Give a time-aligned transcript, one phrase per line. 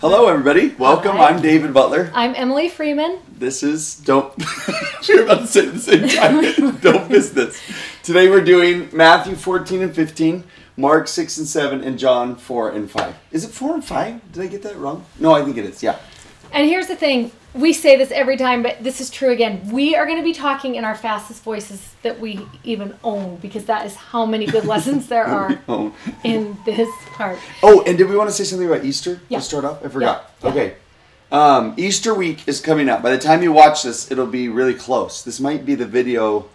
[0.00, 0.76] Hello, everybody.
[0.78, 1.16] Welcome.
[1.16, 1.30] Hi.
[1.30, 2.12] I'm David Butler.
[2.14, 3.18] I'm Emily Freeman.
[3.36, 4.32] This is Don't.
[5.08, 6.76] You're about to say it at the same time.
[6.80, 7.60] don't miss this.
[8.04, 10.44] Today we're doing Matthew 14 and 15,
[10.76, 13.16] Mark 6 and 7, and John 4 and 5.
[13.32, 14.30] Is it 4 and 5?
[14.30, 15.04] Did I get that wrong?
[15.18, 15.82] No, I think it is.
[15.82, 15.98] Yeah.
[16.52, 19.68] And here's the thing we say this every time, but this is true again.
[19.72, 23.64] We are going to be talking in our fastest voices that we even own because
[23.64, 25.58] that is how many good lessons there are
[26.22, 27.38] in this part.
[27.62, 29.38] Oh, and did we want to say something about Easter Yeah.
[29.38, 29.84] to start off?
[29.84, 30.30] I forgot.
[30.42, 30.48] Yeah.
[30.50, 30.74] Okay.
[31.32, 33.02] Um, Easter week is coming up.
[33.02, 35.22] By the time you watch this, it'll be really close.
[35.24, 36.46] This might be the video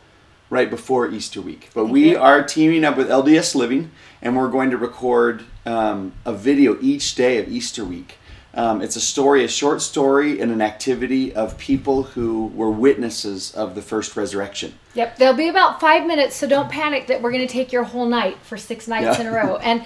[0.50, 1.70] right before Easter week.
[1.74, 6.34] But we are teaming up with LDS Living, and we're going to record um, a
[6.34, 8.18] video each day of Easter week.
[8.56, 13.54] Um, it's a story, a short story, and an activity of people who were witnesses
[13.56, 14.78] of the first resurrection.
[14.94, 17.84] Yep, there'll be about five minutes, so don't panic that we're going to take your
[17.84, 19.22] whole night for six nights Yeah.
[19.22, 19.58] in a row.
[19.64, 19.86] And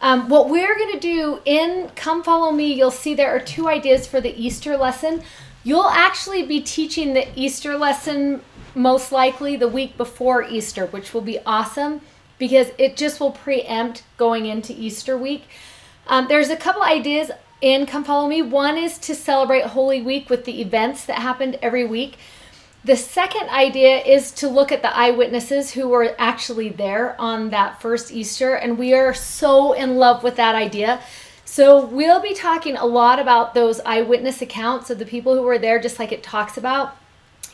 [0.00, 3.68] um, what we're going to do in Come Follow Me, you'll see there are two
[3.68, 5.22] ideas for the Easter lesson.
[5.64, 8.42] You'll actually be teaching the Easter lesson
[8.74, 12.00] most likely the week before Easter, which will be awesome
[12.38, 15.44] because it just will preempt going into Easter week.
[16.06, 17.30] Um, there's a couple ideas
[17.60, 18.42] in Come Follow Me.
[18.42, 22.16] One is to celebrate Holy Week with the events that happened every week.
[22.84, 27.82] The second idea is to look at the eyewitnesses who were actually there on that
[27.82, 31.00] first Easter, and we are so in love with that idea.
[31.44, 35.58] So, we'll be talking a lot about those eyewitness accounts of the people who were
[35.58, 36.96] there, just like it talks about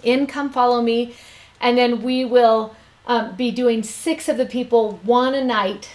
[0.02, 1.14] in Come Follow Me.
[1.60, 2.74] And then we will
[3.06, 5.90] um, be doing six of the people, one a night,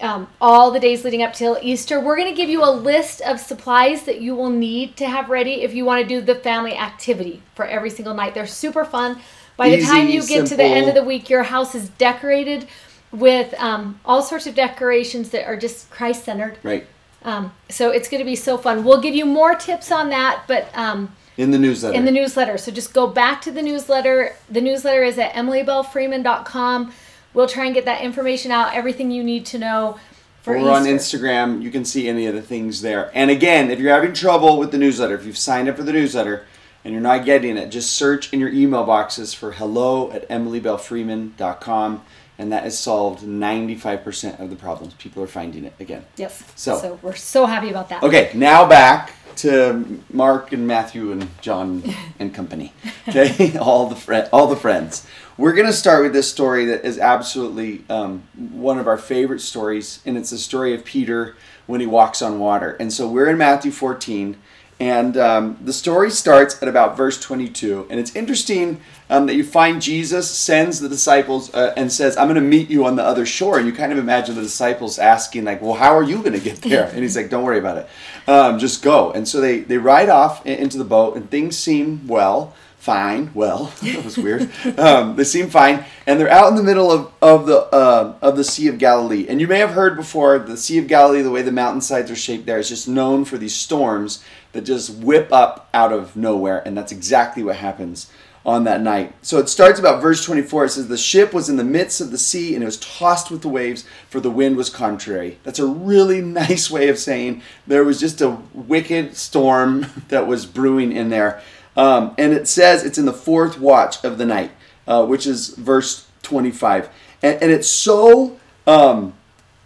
[0.00, 1.98] um, all the days leading up till Easter.
[2.00, 5.30] We're going to give you a list of supplies that you will need to have
[5.30, 8.34] ready if you want to do the family activity for every single night.
[8.34, 9.18] They're super fun.
[9.56, 11.88] By the Easy, time you get to the end of the week, your house is
[11.90, 12.68] decorated
[13.10, 16.58] with um, all sorts of decorations that are just Christ centered.
[16.62, 16.86] Right.
[17.24, 18.84] Um, so it's going to be so fun.
[18.84, 21.96] We'll give you more tips on that, but um, In the newsletter.
[21.96, 22.58] in the newsletter.
[22.58, 24.36] So just go back to the newsletter.
[24.50, 26.92] The newsletter is at emilybellefreeman.com.
[27.36, 29.98] We'll try and get that information out, everything you need to know
[30.42, 33.10] for Or on Instagram, you can see any of the things there.
[33.14, 35.92] And again, if you're having trouble with the newsletter, if you've signed up for the
[35.92, 36.46] newsletter
[36.82, 42.02] and you're not getting it, just search in your email boxes for hello at emilybellefreeman.com
[42.38, 44.94] and that has solved 95% of the problems.
[44.94, 46.04] People are finding it again.
[46.16, 46.42] Yes.
[46.54, 48.02] So- So, we're so happy about that.
[48.02, 51.82] Okay, now back to Mark and Matthew and John
[52.18, 52.72] and company.
[53.08, 55.06] Okay, all the fri all the friends.
[55.38, 60.00] We're gonna start with this story that is absolutely um, one of our favorite stories,
[60.06, 61.36] and it's the story of Peter
[61.66, 62.74] when he walks on water.
[62.80, 64.38] And so we're in Matthew 14,
[64.80, 67.86] and um, the story starts at about verse 22.
[67.90, 68.80] And it's interesting
[69.10, 72.70] um, that you find Jesus sends the disciples uh, and says, "I'm going to meet
[72.70, 75.74] you on the other shore." And you kind of imagine the disciples asking, like, "Well,
[75.74, 77.88] how are you going to get there?" And he's like, "Don't worry about it.
[78.26, 82.06] Um, just go." And so they they ride off into the boat, and things seem
[82.06, 82.54] well.
[82.86, 84.48] Fine, well, that was weird.
[84.78, 88.36] Um, they seem fine, and they're out in the middle of, of the uh, of
[88.36, 89.26] the Sea of Galilee.
[89.28, 92.14] And you may have heard before the Sea of Galilee, the way the mountainsides are
[92.14, 96.62] shaped there, is just known for these storms that just whip up out of nowhere,
[96.64, 98.08] and that's exactly what happens
[98.46, 99.12] on that night.
[99.22, 100.66] So it starts about verse 24.
[100.66, 103.28] It says, The ship was in the midst of the sea and it was tossed
[103.28, 105.40] with the waves, for the wind was contrary.
[105.42, 110.46] That's a really nice way of saying there was just a wicked storm that was
[110.46, 111.42] brewing in there.
[111.76, 114.50] Um, and it says it's in the fourth watch of the night,
[114.86, 116.88] uh, which is verse 25.
[117.22, 118.38] And, and it's so.
[118.66, 119.14] Um,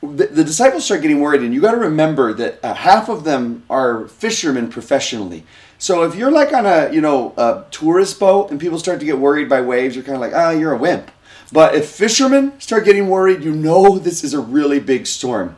[0.02, 3.24] the, the disciples start getting worried, and you got to remember that uh, half of
[3.24, 5.44] them are fishermen professionally.
[5.78, 9.06] So if you're like on a you know a tourist boat and people start to
[9.06, 11.10] get worried by waves, you're kind of like, ah, you're a wimp.
[11.52, 15.56] But if fishermen start getting worried, you know this is a really big storm.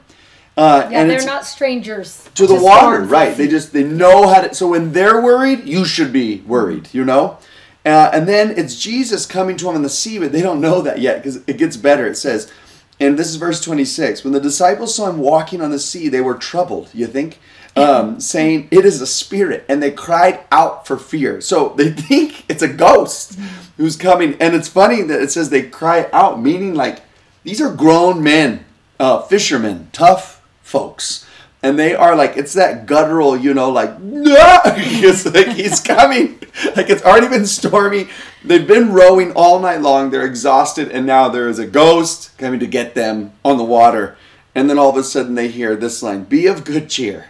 [0.57, 3.37] Uh, Yeah, and they're not strangers to the water, storms right?
[3.37, 4.55] They just they know how to.
[4.55, 6.89] So when they're worried, you should be worried.
[6.93, 7.39] You know.
[7.85, 10.83] Uh, and then it's Jesus coming to them in the sea, but they don't know
[10.83, 12.07] that yet because it gets better.
[12.07, 12.53] It says,
[13.01, 16.21] and this is verse 26 when the disciples saw him walking on the sea, they
[16.21, 17.41] were troubled, you think?
[17.75, 19.65] Um, saying, It is a spirit.
[19.69, 21.41] And they cried out for fear.
[21.41, 23.37] So they think it's a ghost
[23.79, 24.37] who's coming.
[24.41, 27.01] And it's funny that it says they cry out, meaning like
[27.43, 28.65] these are grown men,
[29.01, 30.42] uh, fishermen, tough
[30.73, 31.27] folks.
[31.65, 36.41] and they are like it's that guttural, you know, like no, it's like he's coming,
[36.75, 38.09] like it's already been stormy.
[38.43, 40.11] They've been rowing all night long.
[40.11, 44.17] They're exhausted, and now there is a ghost coming to get them on the water.
[44.55, 47.27] And then all of a sudden they hear this line: "Be of good cheer."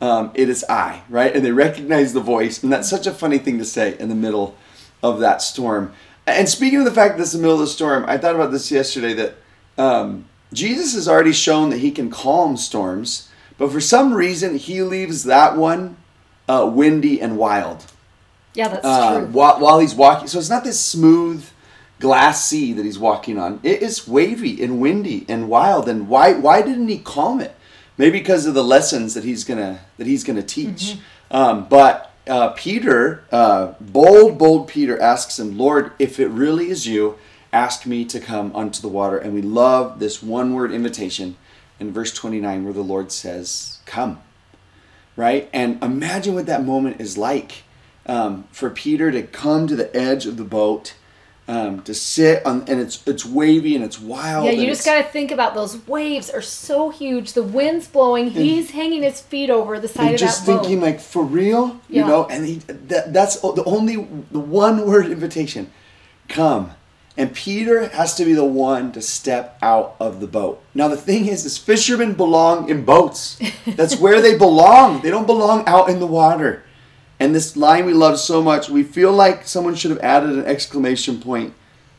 [0.00, 1.34] Um, it is I, right?
[1.34, 4.14] And they recognize the voice, and that's such a funny thing to say in the
[4.14, 4.56] middle
[5.02, 5.92] of that storm.
[6.26, 8.50] And speaking of the fact that it's the middle of the storm, I thought about
[8.50, 9.34] this yesterday that
[9.78, 13.28] um, Jesus has already shown that he can calm storms,
[13.58, 15.96] but for some reason he leaves that one
[16.48, 17.84] uh, windy and wild.
[18.54, 19.26] Yeah, that's Uh, true.
[19.28, 20.28] while, while he's walking.
[20.28, 21.44] So it's not this smooth
[21.98, 23.60] glass sea that he's walking on.
[23.62, 25.88] It is wavy and windy and wild.
[25.88, 27.54] And why why didn't he calm it?
[27.98, 30.96] Maybe because of the lessons that he's gonna that he's gonna teach.
[31.30, 36.86] Um, but uh, Peter, uh, bold, bold Peter asks him, Lord, if it really is
[36.86, 37.16] you,
[37.56, 39.18] ask me to come unto the water.
[39.18, 41.36] And we love this one word invitation
[41.80, 44.20] in verse 29 where the Lord says, Come
[45.16, 45.48] right?
[45.52, 47.64] And imagine what that moment is like
[48.06, 50.94] um, for Peter to come to the edge of the boat,
[51.48, 54.46] um, to sit on, and it's it's wavy and it's wild.
[54.46, 57.32] Yeah, you just got to think about those waves are so huge.
[57.32, 58.30] The wind's blowing.
[58.30, 60.86] He's hanging his feet over the side of just that Just thinking boat.
[60.86, 62.26] like for real, you know.
[62.26, 63.96] And he, that, that's the only
[64.30, 65.70] the one word invitation,
[66.28, 66.72] come.
[67.18, 70.62] And Peter has to be the one to step out of the boat.
[70.74, 73.40] Now the thing is, is fishermen belong in boats.
[73.66, 75.00] That's where they belong.
[75.00, 76.62] They don't belong out in the water.
[77.18, 80.44] And this line we love so much, we feel like someone should have added an
[80.44, 81.54] exclamation point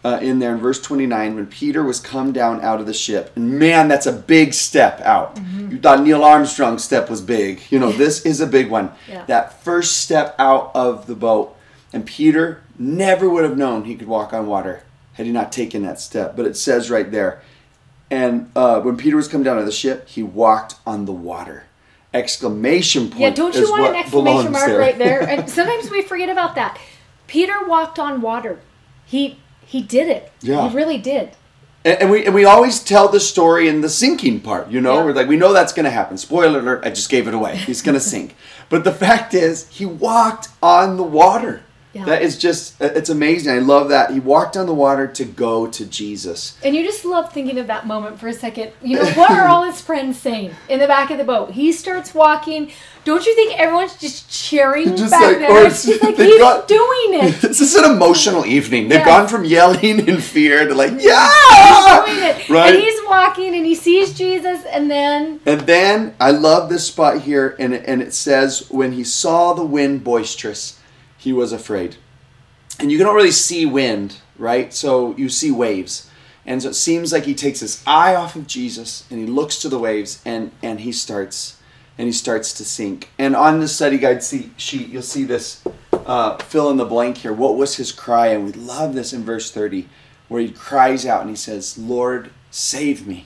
[0.06, 3.32] uh, in there in verse 29 when Peter was come down out of the ship.
[3.36, 5.36] And man, that's a big step out.
[5.36, 5.72] Mm-hmm.
[5.72, 7.62] You thought Neil Armstrong's step was big.
[7.72, 8.92] You know, this is a big one.
[9.08, 9.24] Yeah.
[9.26, 11.56] That first step out of the boat.
[11.94, 14.84] And Peter never would have known he could walk on water
[15.18, 16.36] had he not taken that step.
[16.36, 17.42] But it says right there,
[18.10, 21.12] and uh, when Peter was come down out of the ship, he walked on the
[21.12, 21.66] water.
[22.14, 23.20] Exclamation point.
[23.20, 25.28] Yeah, don't you want an exclamation mark right there?
[25.28, 26.80] And sometimes we forget about that.
[27.26, 28.60] Peter walked on water.
[29.06, 30.32] He he did it.
[30.42, 30.70] Yeah.
[30.70, 31.32] He really did.
[31.84, 35.00] And, and we and we always tell the story in the sinking part, you know.
[35.00, 35.06] Yeah.
[35.06, 36.18] We're like, we know that's going to happen.
[36.18, 36.86] Spoiler alert!
[36.86, 37.58] I just gave it away.
[37.58, 38.36] He's going to sink.
[38.70, 41.64] But the fact is, he walked on the water.
[41.98, 42.06] Yeah.
[42.06, 43.52] That is just uh, it's amazing.
[43.54, 46.58] I love that he walked on the water to go to Jesus.
[46.64, 48.72] And you just love thinking of that moment for a second.
[48.84, 51.52] You know, what are all his friends saying in the back of the boat?
[51.52, 52.72] He starts walking.
[53.04, 55.50] Don't you think everyone's just cheering Just back like- there?
[55.52, 57.42] or It's just like he's got- doing it.
[57.42, 58.90] This is an emotional evening.
[58.90, 59.06] They've Yeah.
[59.06, 61.32] gone from yelling in fear to like, yeah,
[62.06, 62.50] He's doing it.
[62.50, 62.74] right.
[62.76, 67.22] And he's walking and he sees Jesus and then And then I love this spot
[67.22, 70.77] here, and and it says, when he saw the wind boisterous,
[71.18, 71.98] he was afraid.
[72.80, 74.74] And you can already see wind, right?
[74.74, 76.10] So you see waves.
[76.46, 79.60] And so it seems like he takes his eye off of Jesus and he looks
[79.60, 81.60] to the waves and, and he starts
[81.98, 83.10] and he starts to sink.
[83.18, 87.18] And on the study guide see- sheet, you'll see this uh, fill in the blank
[87.18, 87.34] here.
[87.34, 88.28] What was his cry?
[88.28, 89.90] And we love this in verse 30,
[90.28, 93.26] where he cries out and he says, Lord, save me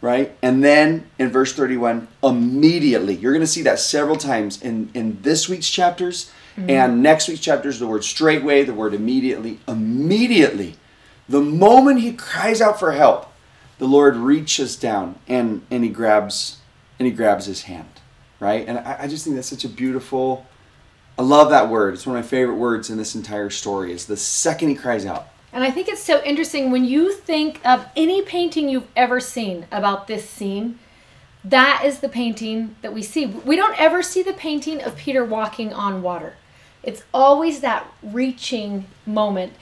[0.00, 0.36] right?
[0.42, 5.20] And then in verse 31, immediately, you're going to see that several times in, in
[5.22, 6.70] this week's chapters Mm-hmm.
[6.70, 9.60] and next week's chapter is the word straightway, the word immediately.
[9.68, 10.76] Immediately,
[11.28, 13.32] the moment he cries out for help,
[13.78, 16.58] the Lord reaches down and, and he grabs
[16.98, 17.88] and he grabs his hand,
[18.40, 18.66] right?
[18.68, 20.46] And I, I just think that's such a beautiful,
[21.18, 21.94] I love that word.
[21.94, 25.06] It's one of my favorite words in this entire story is the second he cries
[25.06, 25.28] out.
[25.52, 29.66] And I think it's so interesting when you think of any painting you've ever seen
[29.72, 30.78] about this scene,
[31.44, 33.26] that is the painting that we see.
[33.26, 36.34] We don't ever see the painting of Peter walking on water.
[36.82, 39.52] It's always that reaching moment.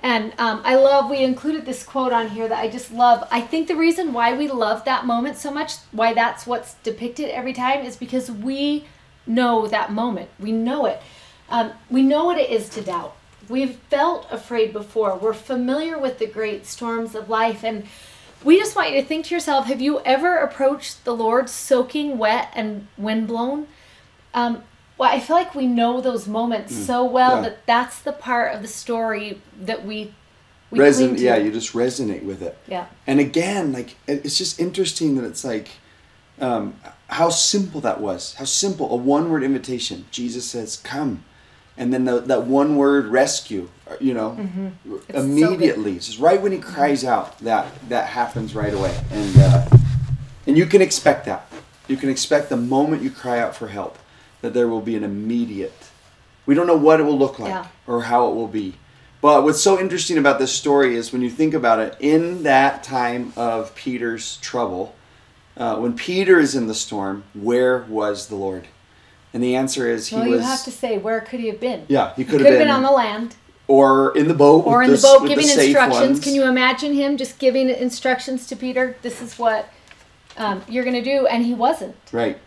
[0.00, 3.26] And um, I love, we included this quote on here that I just love.
[3.30, 7.30] I think the reason why we love that moment so much, why that's what's depicted
[7.30, 8.84] every time, is because we
[9.26, 10.28] know that moment.
[10.38, 11.00] We know it.
[11.48, 13.16] Um, we know what it is to doubt.
[13.48, 15.16] We've felt afraid before.
[15.16, 17.64] We're familiar with the great storms of life.
[17.64, 17.86] And
[18.44, 22.18] we just want you to think to yourself have you ever approached the Lord soaking
[22.18, 23.66] wet and windblown?
[24.34, 24.62] Um,
[24.98, 27.42] well, I feel like we know those moments so well Mm.
[27.42, 27.48] yeah.
[27.50, 30.14] that that's the part of the story that we,
[30.70, 32.56] we Reson- yeah, you just resonate with it.
[32.66, 32.86] Yeah.
[33.06, 35.68] And again, like it's just interesting that it's like
[36.40, 36.74] um,
[37.08, 38.34] how simple that was.
[38.34, 40.04] How simple a one-word invitation.
[40.10, 41.24] Jesus says, "Come,"
[41.78, 43.68] and then the, that one word rescue.
[43.90, 44.94] uh, You know, Mm-hmm.
[45.08, 49.36] It's so immediately, just right when he cries out, that that happens right away, and
[49.38, 49.68] uh,
[50.46, 51.50] and you can expect that.
[51.88, 53.96] You can expect the moment you cry out for help
[54.46, 55.72] that there will be an immediate.
[56.46, 57.66] We don't know what it will look like Yeah.
[57.88, 58.74] or how it will be.
[59.20, 62.84] But what's so interesting about this story is when you think about it, in that
[62.84, 64.94] time of Peter's trouble,
[65.56, 68.68] uh, when Peter is in the storm, where was the Lord?
[69.34, 70.40] And the answer is he well, was.
[70.42, 71.86] you have to say, where could he have been?
[71.88, 73.34] Yeah, he He could could have have been, been on the land
[73.66, 76.00] or in the boat, or in the s- boat giving safe instructions.
[76.10, 76.20] ones.
[76.20, 78.96] Can you imagine him just giving instructions to Peter?
[79.02, 79.68] This is what
[80.36, 81.26] um, you're going to do.
[81.26, 81.96] And he wasn't.
[82.12, 82.38] Right.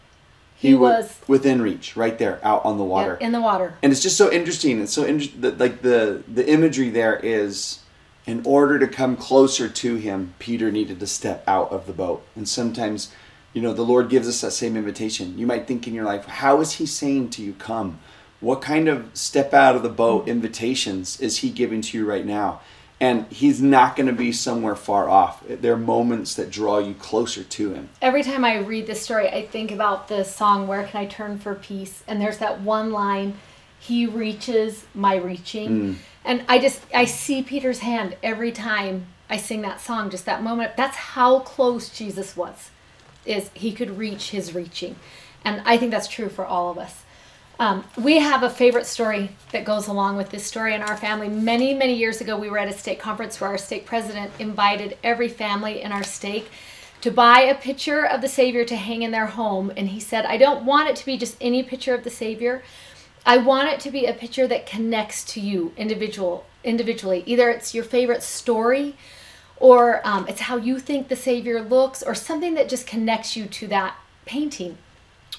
[0.60, 3.16] He, wa- was within reach, right there, out on the yeah, water.
[3.16, 3.75] in the water.
[3.82, 4.82] and it's just so interesting.
[4.82, 5.58] It's so interesting.
[5.58, 7.80] Like the the imagery there is,
[8.25, 12.25] in order to come closer to Him, Peter needed to step out of the boat.
[12.36, 13.10] And sometimes,
[13.54, 15.38] you know, the Lord gives us that same invitation.
[15.38, 18.00] You might think in your life, how is He saying to you, "Come"?
[18.42, 20.32] What kind of step out of the boat mm-hmm.
[20.32, 22.60] invitations is He giving to you right now?
[23.01, 25.41] And He's not going to be somewhere far off.
[25.48, 27.89] There are moments that draw you closer to Him.
[28.01, 31.39] Every time I read this story, I think about the song "Where Can I Turn
[31.39, 33.36] for Peace?" And there's that one line,
[33.79, 35.96] "He reaches my reaching," mm.
[36.25, 40.10] and I just I see Peter's hand every time I sing that song.
[40.10, 40.75] Just that moment.
[40.75, 42.72] That's how close Jesus was.
[43.25, 44.98] Is he could reach his reaching,
[45.46, 47.03] and I think that's true for all of us.
[47.60, 51.28] Um, we have a favorite story that goes along with this story in our family.
[51.28, 54.98] Many, many years ago, we were at a stake conference where our stake president invited
[55.04, 56.50] every family in our stake
[57.01, 59.74] to buy a picture of the Savior to hang in their home.
[59.75, 62.63] And he said, I don't want it to be just any picture of the Savior.
[63.25, 67.24] I want it to be a picture that connects to you individual individually.
[67.25, 68.96] Either it's your favorite story
[69.58, 73.48] or um, it's how you think the Savior looks or something that just connects you
[73.48, 74.78] to that painting.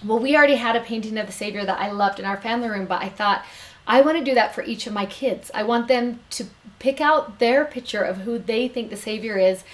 [0.04, 2.68] Well, we already had a painting of the Savior that I loved in our family
[2.68, 3.44] room, but I thought
[3.86, 5.50] I want to do that for each of my kids.
[5.52, 6.46] I want them to
[6.78, 9.64] pick out their picture of who they think the Savior is.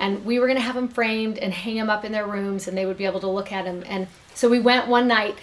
[0.00, 2.68] And we were going to have them framed and hang them up in their rooms,
[2.68, 3.82] and they would be able to look at them.
[3.86, 5.36] And so we went one night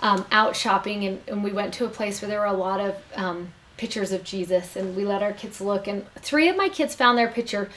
[0.00, 2.80] um, out shopping, and, and we went to a place where there were a lot
[2.80, 5.88] of um, pictures of Jesus, and we let our kids look.
[5.88, 7.68] And three of my kids found their picture,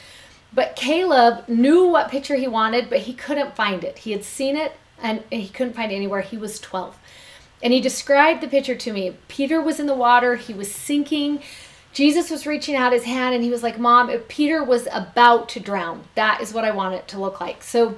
[0.53, 3.99] but Caleb knew what picture he wanted, but he couldn't find it.
[3.99, 6.21] He had seen it and he couldn't find anywhere.
[6.21, 6.97] He was 12.
[7.61, 9.17] And he described the picture to me.
[9.27, 11.41] Peter was in the water, he was sinking.
[11.91, 15.49] Jesus was reaching out his hand and he was like, Mom, if Peter was about
[15.49, 17.63] to drown, that is what I want it to look like.
[17.63, 17.97] So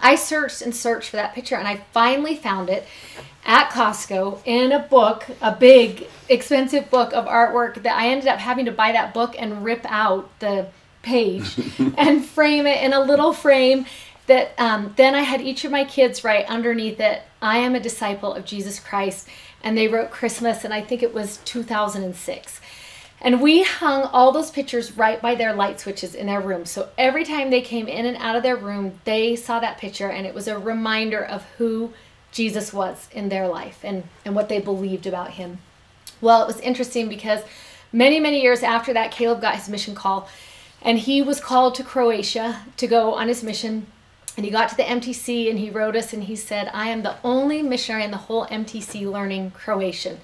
[0.00, 2.86] I searched and searched for that picture and I finally found it
[3.44, 8.38] at Costco in a book, a big, expensive book of artwork that I ended up
[8.38, 10.68] having to buy that book and rip out the
[11.02, 11.58] page
[11.96, 13.86] and frame it in a little frame
[14.26, 17.80] that um, then I had each of my kids write underneath it, I am a
[17.80, 19.28] disciple of Jesus Christ.
[19.64, 22.60] And they wrote Christmas, and I think it was 2006.
[23.20, 26.66] And we hung all those pictures right by their light switches in their room.
[26.66, 30.08] So every time they came in and out of their room, they saw that picture,
[30.08, 31.92] and it was a reminder of who
[32.32, 35.58] Jesus was in their life and, and what they believed about him.
[36.20, 37.42] Well, it was interesting because
[37.92, 40.28] many, many years after that, Caleb got his mission call,
[40.80, 43.86] and he was called to Croatia to go on his mission.
[44.36, 47.02] And he got to the MTC and he wrote us and he said, I am
[47.02, 50.20] the only missionary in the whole MTC learning Croatian.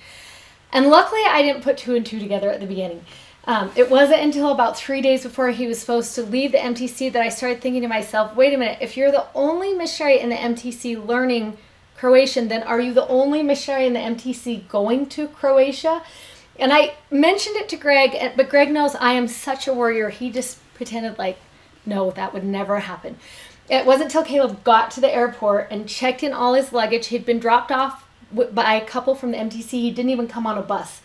[0.73, 3.05] And luckily, I didn't put two and two together at the beginning.
[3.45, 7.13] Um, it wasn't until about three days before he was supposed to leave the MTC
[7.13, 10.29] that I started thinking to myself, wait a minute, if you're the only missionary in
[10.29, 11.57] the MTC learning
[11.97, 16.03] Croatian, then are you the only missionary in the MTC going to Croatia?
[16.59, 20.11] And I mentioned it to Greg, but Greg knows I am such a warrior.
[20.11, 21.39] He just pretended like,
[21.87, 23.17] no, that would never happen.
[23.71, 27.09] It wasn't till Caleb got to the airport and checked in all his luggage.
[27.09, 29.71] He'd been dropped off by a couple from the MTC.
[29.71, 31.03] He didn't even come on a bus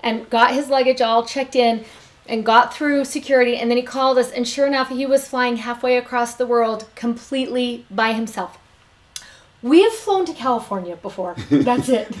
[0.00, 1.84] and got his luggage all checked in
[2.26, 3.56] and got through security.
[3.56, 6.86] And then he called us, and sure enough, he was flying halfway across the world
[6.94, 8.58] completely by himself.
[9.64, 11.36] We have flown to California before.
[11.48, 12.14] That's it.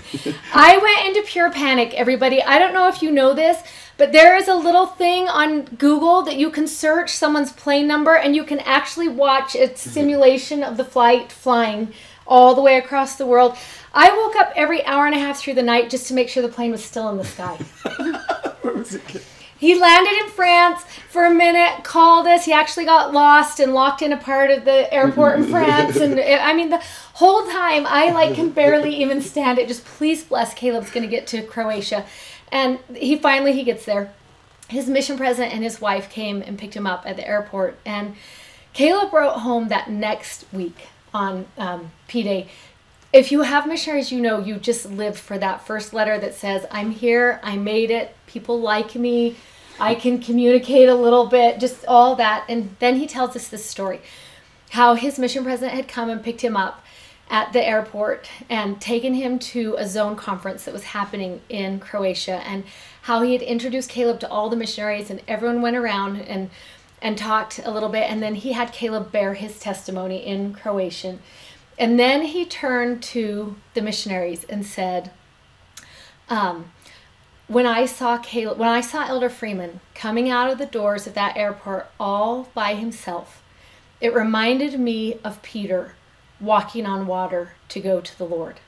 [0.54, 2.42] I went into pure panic, everybody.
[2.42, 3.62] I don't know if you know this,
[3.98, 8.16] but there is a little thing on Google that you can search someone's plane number
[8.16, 9.76] and you can actually watch a mhm.
[9.76, 11.92] simulation of the flight flying
[12.26, 13.58] all the way across the world.
[13.92, 16.42] I woke up every hour and a half through the night just to make sure
[16.42, 17.56] the plane was still in the sky.
[18.62, 19.22] Where was it?
[19.58, 22.44] He landed in France for a minute, called us.
[22.44, 25.96] He actually got lost and locked in a part of the airport in France.
[25.96, 26.82] And it- I mean, the
[27.14, 29.68] whole time I like can barely even stand it.
[29.68, 32.04] Just please bless Caleb's going to get to Croatia.
[32.50, 34.12] And he finally he gets there.
[34.68, 37.78] His mission president and his wife came and picked him up at the airport.
[37.86, 38.16] And
[38.72, 42.48] Caleb wrote home that next week on um, P Day.
[43.14, 46.66] If you have missionaries, you know you just live for that first letter that says,
[46.72, 49.36] I'm here, I made it, people like me,
[49.78, 52.44] I can communicate a little bit, just all that.
[52.48, 54.00] And then he tells us this story
[54.70, 56.84] how his mission president had come and picked him up
[57.30, 62.42] at the airport and taken him to a zone conference that was happening in Croatia
[62.44, 62.64] and
[63.02, 66.50] how he had introduced Caleb to all the missionaries and everyone went around and
[67.00, 68.10] and talked a little bit.
[68.10, 71.20] And then he had Caleb bear his testimony in Croatian.
[71.78, 75.10] And then he turned to the missionaries and said,
[76.28, 76.72] um,
[77.46, 81.14] when I saw Caleb, when I saw Elder Freeman coming out of the doors of
[81.14, 83.42] that airport all by himself,
[84.00, 85.94] it reminded me of Peter
[86.40, 88.60] walking on water to go to the Lord.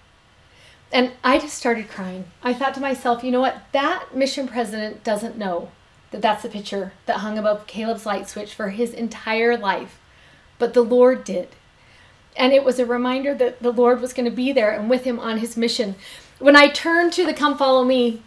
[0.92, 2.26] And I just started crying.
[2.42, 3.62] I thought to myself, you know what?
[3.72, 5.70] That mission president doesn't know
[6.10, 9.98] that that's the picture that hung above Caleb's light switch for his entire life.
[10.58, 11.48] But the Lord did.
[12.36, 15.04] And it was a reminder that the Lord was going to be there and with
[15.04, 15.94] him on his mission.
[16.38, 18.22] When I turned to the Come Follow Me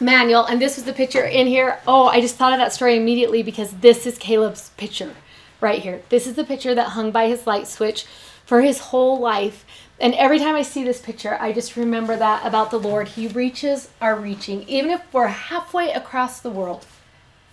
[0.00, 2.96] manual, and this was the picture in here, oh, I just thought of that story
[2.96, 5.14] immediately because this is Caleb's picture
[5.60, 6.02] right here.
[6.08, 8.06] This is the picture that hung by his light switch
[8.46, 9.64] for his whole life.
[10.00, 13.08] And every time I see this picture, I just remember that about the Lord.
[13.08, 14.62] He reaches our reaching.
[14.68, 16.86] Even if we're halfway across the world,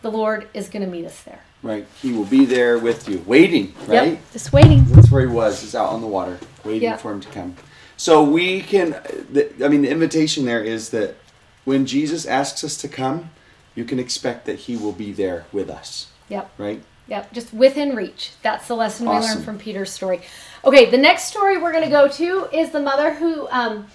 [0.04, 1.40] the Lord is going to meet us there.
[1.64, 1.88] Right.
[2.00, 4.12] He will be there with you, waiting, right?
[4.12, 4.86] Yep, just waiting.
[5.16, 7.00] Where he was, is out on the water, waiting Yep.
[7.00, 7.56] for him to come.
[7.96, 8.98] So we can,
[9.32, 11.16] the, I mean, the invitation there is that
[11.64, 13.30] when Jesus asks us to come,
[13.76, 16.52] you can expect that he will be there with us, Yep.
[16.58, 16.84] right?
[17.08, 18.34] Yep, just within reach.
[18.42, 20.20] That's the lesson we learned from Peter's story.
[20.66, 23.88] Okay, the next story we're going to go to is the mother who um,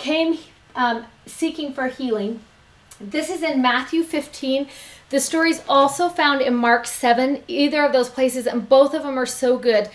[0.00, 0.36] came
[0.74, 2.40] um, seeking for healing.
[3.00, 4.66] This is in Matthew 15.
[5.10, 9.16] The story's also found in Mark 7, either of those places, and both of them
[9.16, 9.88] are so good.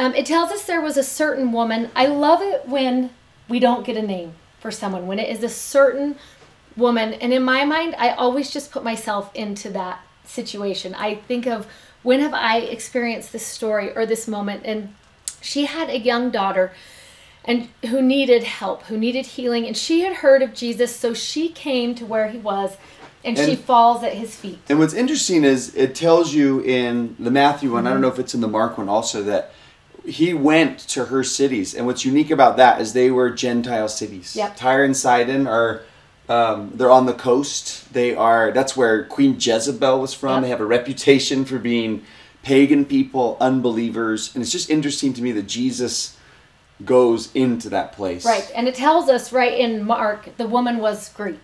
[0.00, 1.90] Um, it tells us there was a certain woman.
[1.94, 3.10] I love it when
[3.50, 6.16] we don't get a name for someone, when it is a certain
[6.74, 7.12] woman.
[7.12, 10.94] And in my mind, I always just put myself into that situation.
[10.94, 11.66] I think of
[12.02, 14.62] when have I experienced this story or this moment?
[14.64, 14.94] And
[15.42, 16.72] she had a young daughter
[17.44, 21.50] and who needed help, who needed healing, and she had heard of Jesus, so she
[21.50, 22.78] came to where he was
[23.22, 24.60] and, she falls at his feet.
[24.70, 27.94] And what's interesting is it tells you in the Matthew one, I Mm-hmm.
[27.94, 29.52] don't know if it's in the Mark one also, that
[30.06, 31.74] he went to her cities.
[31.74, 34.36] And what's unique about that is they were Gentile cities.
[34.36, 34.56] Yep.
[34.56, 35.82] Tyre and Sidon are,
[36.28, 37.92] um, they're on the coast.
[37.92, 40.36] They are, that's where Queen Jezebel was from.
[40.36, 40.42] Yep.
[40.42, 42.04] They have a reputation for being
[42.42, 44.34] pagan people, unbelievers.
[44.34, 46.16] And it's just interesting to me that Jesus
[46.84, 48.24] goes into that place.
[48.24, 51.40] Right, and it tells us right in Mark the woman was Greek.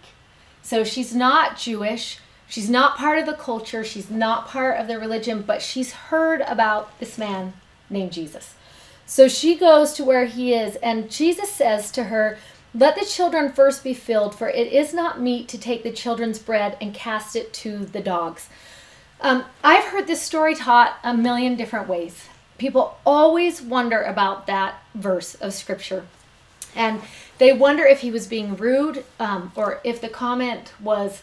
[0.62, 2.20] So she's not Jewish.
[2.48, 3.84] She's not part of the culture.
[3.84, 7.52] She's not part of the religion, but she's heard about this man
[7.90, 8.54] named Jesus.
[9.06, 12.38] So she goes to where he is, and Jesus says to her,
[12.74, 16.40] Let the children first be filled, for it is not meet to take the children's
[16.40, 18.48] bread and cast it to the dogs.
[19.20, 22.26] Um, I've heard this story taught a million different ways.
[22.58, 26.06] People always wonder about that verse of scripture.
[26.74, 27.00] And
[27.38, 31.22] they wonder if he was being rude um, or if the comment was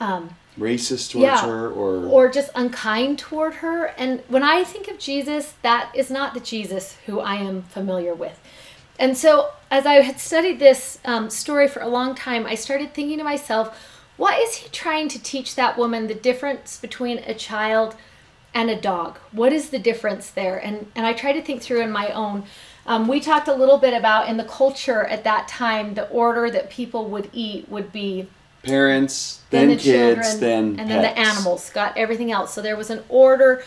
[0.00, 1.46] um, Racist towards Yeah.
[1.46, 3.86] her or, or just unkind toward her.
[3.96, 8.14] And when I think of Jesus, that is not the Jesus who I am familiar
[8.14, 8.38] with.
[8.98, 12.92] And so, as I had studied this um, story for a long time, I started
[12.92, 13.76] thinking to myself,
[14.18, 17.96] what is he trying to teach that woman the difference between a child
[18.54, 19.18] and a dog?
[19.32, 20.58] What is the difference there?
[20.58, 22.44] And, and I tried to think through in my own.
[22.86, 26.50] Um, we talked a little bit about in the culture at that time, the order
[26.50, 28.28] that people would eat would be
[28.62, 32.54] parents, then, the kids, children, then and then the animals got everything else.
[32.54, 33.62] So there was an order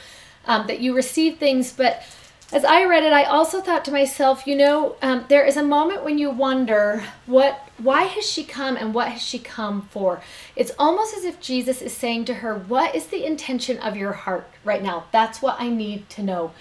[0.46, 1.74] um, that you received things.
[1.74, 2.04] But
[2.52, 5.64] as I read it, I also thought to myself, you know, um, there is a
[5.64, 10.22] moment when you wonder what, why has she come and what has she come for?
[10.56, 14.14] It's almost as if Jesus is saying to her, what is the intention of your
[14.14, 15.06] heart right now?
[15.12, 16.52] That's what I need to know.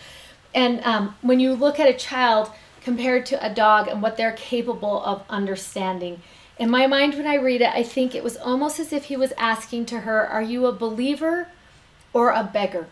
[0.55, 4.33] And um, when you look at a child compared to a dog and what they're
[4.33, 6.23] capable of understanding,
[6.59, 9.17] in my mind, when I read it, I think it was almost as if he
[9.17, 11.49] was asking to her, Are you a believer
[12.13, 12.87] or a beggar?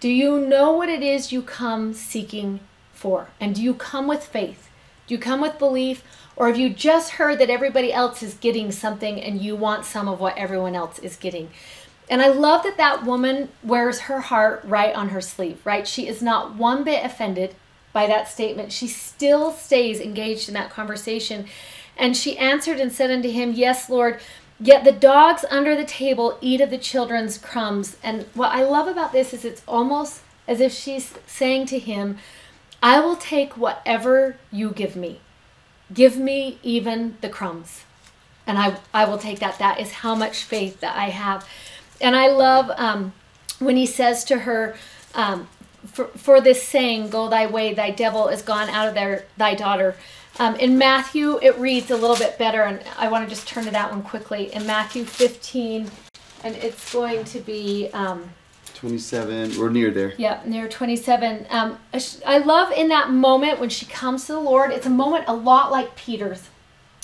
[0.00, 2.60] Do you know what it is you come seeking
[2.92, 3.28] for?
[3.40, 4.68] And do you come with faith?
[5.06, 6.04] Do you come with belief?
[6.36, 10.06] Or have you just heard that everybody else is getting something and you want some
[10.06, 11.50] of what everyone else is getting?
[12.08, 15.86] And I love that that woman wears her heart right on her sleeve, right?
[15.86, 17.56] She is not one bit offended
[17.92, 18.72] by that statement.
[18.72, 21.46] She still stays engaged in that conversation.
[21.98, 24.20] And she answered and said unto him, Yes, Lord.
[24.60, 27.96] Yet the dogs under the table eat of the children's crumbs.
[28.02, 32.18] And what I love about this is it's almost as if she's saying to him,
[32.82, 35.20] I will take whatever you give me.
[35.92, 37.82] Give me even the crumbs.
[38.46, 39.58] And I, I will take that.
[39.58, 41.46] That is how much faith that I have.
[42.00, 43.12] And I love um,
[43.58, 44.76] when he says to her,
[45.14, 45.48] um,
[45.86, 49.54] for, for this saying, Go thy way, thy devil is gone out of their, thy
[49.54, 49.96] daughter.
[50.40, 53.64] Um, in Matthew, it reads a little bit better, and I want to just turn
[53.64, 54.52] to that one quickly.
[54.52, 55.90] In Matthew 15,
[56.44, 58.30] and it's going to be um,
[58.74, 59.58] 27.
[59.58, 60.14] We're near there.
[60.16, 61.46] Yeah, near 27.
[61.50, 61.78] Um,
[62.24, 65.34] I love in that moment when she comes to the Lord, it's a moment a
[65.34, 66.48] lot like Peter's.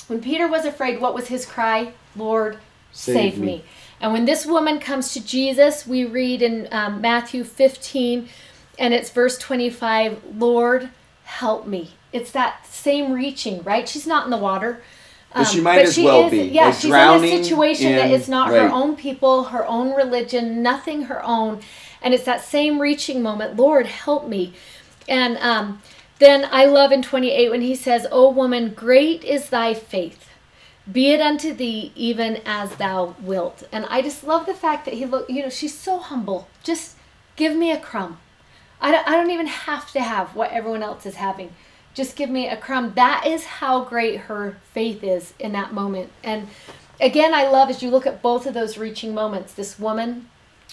[0.06, 1.92] When Peter was afraid, what was his cry?
[2.14, 2.58] Lord,
[2.92, 3.46] save, Save me.
[3.46, 3.64] me.
[4.00, 8.28] And when this woman comes to Jesus, we read in um, Matthew 15,
[8.78, 10.90] and it's verse 25 Lord,
[11.24, 11.94] help me.
[12.14, 13.88] It's that same reaching, right?
[13.88, 14.82] She's not in the water.
[15.34, 18.28] But she might as well be, Yeah, like she's in a situation that in- is
[18.28, 21.60] not her own people, her own religion, nothing her own.
[22.00, 23.56] And it's that same reaching moment.
[23.56, 24.52] Lord, help me.
[25.08, 25.82] And um,
[26.20, 30.30] then I love in 28 when he says, O woman, great is thy faith.
[30.90, 33.64] Be it unto thee even as thou wilt.
[33.72, 36.46] And I just love the fact that he look, you know, she's so humble.
[36.62, 36.96] Just
[37.34, 38.18] give me a crumb.
[38.80, 41.54] I don't, I don't even have to have what everyone else is having.
[41.94, 42.92] Just give me a crumb.
[42.94, 46.10] That is how great her faith is in that moment.
[46.22, 46.48] And
[47.00, 50.28] again, I love as you look at both of those reaching moments this woman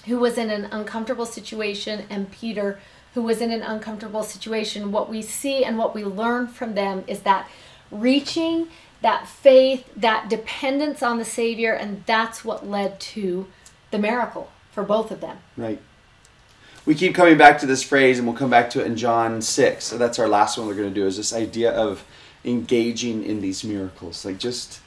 [0.06, 2.80] who was in an uncomfortable situation and Peter
[3.14, 4.92] who was in an uncomfortable situation.
[4.92, 7.50] What we see and what we learn from them is that
[7.92, 8.70] reaching,
[9.02, 13.48] that faith, that dependence on the Savior, and that's what led to
[13.92, 15.38] the miracle for both of them.
[15.58, 15.82] Right.
[16.86, 19.42] We keep coming back to this phrase, and we'll come back to it in John
[19.42, 19.86] 6.
[19.86, 22.04] So that's our last one we're going to do, is this idea of
[22.44, 24.26] engaging in these miracles.
[24.26, 24.80] Like, just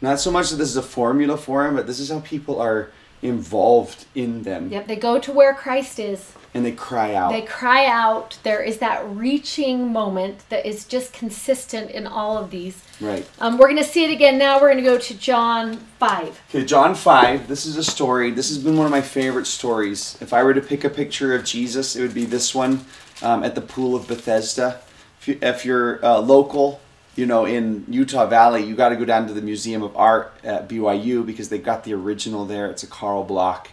[0.00, 2.60] not so much that this is a formula for them, but this is how people
[2.60, 4.70] are involved in them.
[4.70, 6.32] Yep, they go to where Christ is.
[6.54, 7.32] And they cry out.
[7.32, 8.38] They cry out.
[8.44, 12.80] There is that reaching moment that is just consistent in all of these.
[13.00, 13.28] right.
[13.40, 14.60] Um, we're going to see it again now.
[14.60, 16.42] We're going to go to John 5.
[16.50, 17.48] Okay, John 5.
[17.48, 18.30] This is a story.
[18.30, 20.16] This has been one of my favorite stories.
[20.20, 22.84] If I were to pick a picture of Jesus, it would be this one
[23.20, 24.80] um, at the pool of Bethesda.
[25.20, 26.80] If, you, if you're uh, local,
[27.16, 30.32] you know, in Utah Valley, you got to go down to the Museum of Art
[30.42, 32.70] at BYU because they've got the original there.
[32.70, 33.68] It's a Carl Bloch.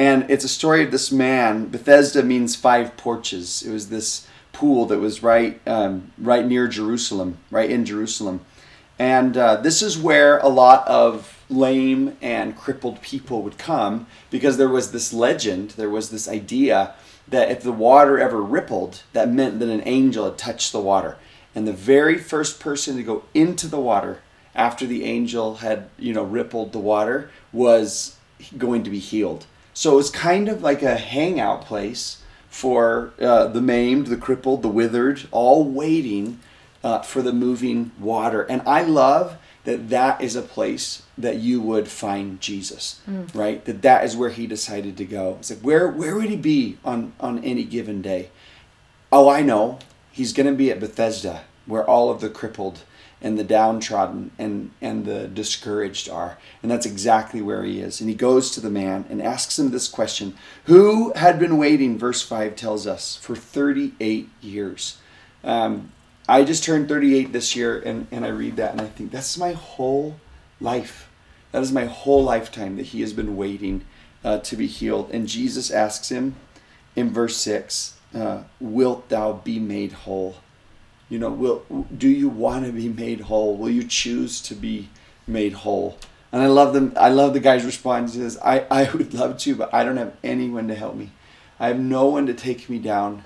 [0.00, 1.66] And it's a story of this man.
[1.66, 3.62] Bethesda means five porches.
[3.62, 8.40] It was this pool that was right, um, right near Jerusalem, right in Jerusalem.
[8.98, 14.56] And uh, this is where a lot of lame and crippled people would come because
[14.56, 16.94] there was this legend, there was this idea
[17.28, 21.18] that if the water ever rippled, that meant that an angel had touched the water.
[21.54, 24.22] And the very first person to go into the water
[24.54, 28.16] after the angel had, you know, rippled the water was
[28.56, 29.44] going to be healed.
[29.80, 34.68] So it's kind of like a hangout place for uh, the maimed, the crippled, the
[34.68, 36.38] withered, all waiting
[36.84, 38.42] uh, for the moving water.
[38.42, 43.00] And I love that that is a place that you would find Jesus,
[43.32, 43.64] right?
[43.64, 45.38] That that is where he decided to go.
[45.40, 48.28] It's like where where would he be on on any given day?
[49.10, 49.78] Oh, I know.
[50.12, 52.80] He's going to be at Bethesda, where all of the crippled
[53.22, 58.00] and the downtrodden and and the discouraged are, and that's exactly where he is.
[58.00, 61.98] And he goes to the man and asks him this question: Who had been waiting?
[61.98, 64.98] Verse five tells us for thirty eight years.
[65.44, 65.92] Um,
[66.30, 69.36] I just turned 38 this year, and, and I read that and I think that's
[69.36, 70.20] my whole
[70.60, 71.10] life.
[71.50, 73.84] That is my whole lifetime that he has been waiting
[74.22, 75.10] uh, to be healed.
[75.10, 76.36] And Jesus asks him
[76.94, 80.36] in verse 6 uh, Wilt thou be made whole?
[81.10, 83.56] You know, will do you want to be made whole?
[83.56, 84.88] Will you choose to be
[85.26, 85.98] made whole?
[86.32, 86.92] And I love them.
[86.96, 88.14] I love the guy's response.
[88.14, 91.10] He says, "I I would love to, but I don't have anyone to help me.
[91.58, 93.24] I have no one to take me down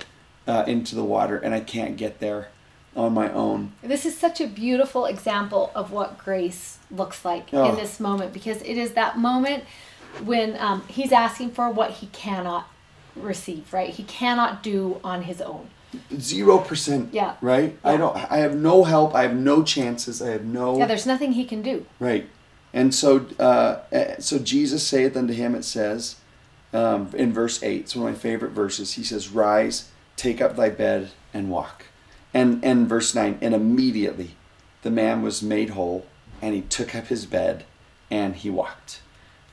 [0.49, 2.49] uh, into the water, and I can't get there
[2.97, 7.69] on my own." This is such a beautiful example of what grace looks like Oh.
[7.71, 9.65] in this moment because it is that moment
[10.25, 12.67] when um, he's asking for what he cannot
[13.17, 13.91] receive, right?
[13.91, 15.69] He cannot do on his own.
[16.19, 17.13] Zero percent.
[17.13, 17.37] Yeah.
[17.41, 17.79] Right.
[17.85, 18.17] I don't.
[18.17, 19.15] I have no help.
[19.15, 20.21] I have no chances.
[20.23, 20.79] I have no.
[20.79, 21.87] Yeah, there's nothing he can do.
[21.99, 22.29] Right.
[22.75, 26.17] And so, uh, eh, so Jesus saith unto him, it says
[26.75, 28.95] um, in verse 8, it's one of my favorite verses.
[28.95, 31.85] He says, Rise, take up thy bed, and walk.
[32.35, 34.35] And, and verse 9, and immediately
[34.83, 36.05] the man was made whole,
[36.43, 37.65] and he took up his bed,
[38.11, 39.01] and he walked.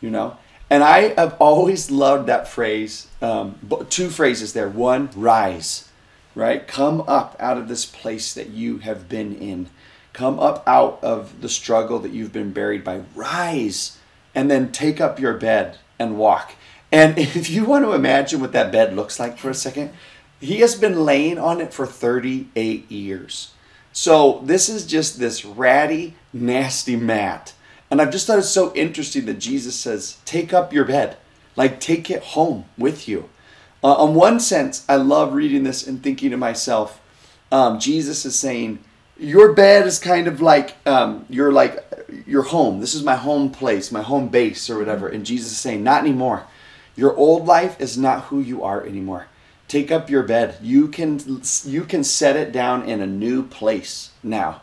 [0.01, 0.37] You know?
[0.67, 3.07] And I have always loved that phrase.
[3.21, 4.67] Um, two phrases there.
[4.67, 5.90] One, rise,
[6.35, 6.67] right?
[6.67, 9.69] Come up out of this place that you have been in.
[10.13, 13.01] Come up out of the struggle that you've been buried by.
[13.15, 13.97] Rise
[14.33, 16.53] and then take up your bed and walk.
[16.91, 19.91] And if you want to imagine what that bed looks like for a second,
[20.39, 23.53] he has been laying on it for 38 years.
[23.93, 27.53] So this is just this ratty, nasty mat.
[27.89, 31.17] And I've just thought it's so interesting that Jesus says, take up your bed.
[31.57, 33.29] Like, take it home with you.
[33.83, 37.01] Uh, on one sense, I love reading this and thinking to myself,
[37.51, 38.79] um, Jesus is saying,
[39.17, 41.77] your bed is kind of like um, you're like
[42.25, 42.79] your home.
[42.79, 45.07] This is my home place, my home base, or whatever.
[45.07, 46.47] And Jesus is saying, not anymore.
[46.95, 49.27] Your old life is not who you are anymore.
[49.67, 50.57] Take up your bed.
[50.61, 54.61] You can you can set it down in a new place now.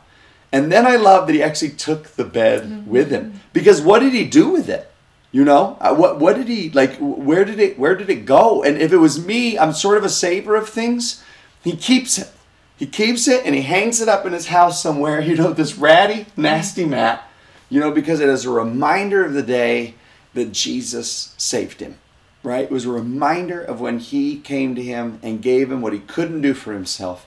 [0.52, 2.90] And then I love that he actually took the bed mm-hmm.
[2.90, 4.90] with him because what did he do with it?
[5.30, 6.96] You know, uh, what what did he like?
[6.98, 8.62] Where did it where did it go?
[8.62, 11.22] And if it was me, I'm sort of a saver of things.
[11.62, 12.30] He keeps it.
[12.78, 15.20] He keeps it and he hangs it up in his house somewhere.
[15.28, 17.28] You know, this ratty, nasty mat.
[17.68, 19.94] You know, because it is a reminder of the day
[20.32, 21.98] that Jesus saved him.
[22.42, 22.64] Right?
[22.64, 25.98] It was a reminder of when he came to him and gave him what he
[25.98, 27.26] couldn't do for himself.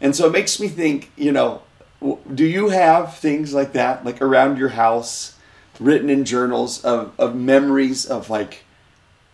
[0.00, 1.62] And so it makes me think, you know,
[2.34, 5.35] do you have things like that, like around your house?
[5.80, 8.64] Written in journals of, of memories of like,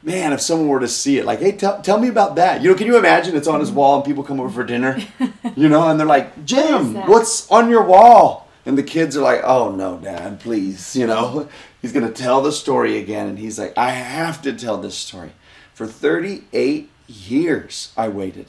[0.03, 2.63] man, if someone were to see it, like, hey, tell, tell me about that.
[2.63, 4.99] You know, can you imagine it's on his wall and people come over for dinner,
[5.57, 8.49] you know, and they're like, Jim, what what's on your wall?
[8.65, 11.49] And the kids are like, oh no, dad, please, you know.
[11.83, 13.27] He's going to tell the story again.
[13.27, 15.33] And he's like, I have to tell this story.
[15.75, 18.47] For 38 years, I waited.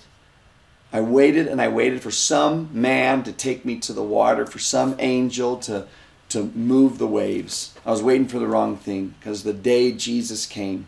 [0.93, 4.59] I waited and I waited for some man to take me to the water, for
[4.59, 5.87] some angel to
[6.33, 7.73] to move the waves.
[7.85, 10.87] I was waiting for the wrong thing because the day Jesus came,